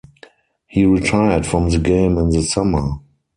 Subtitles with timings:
[0.65, 2.93] He retired from the game in the summer.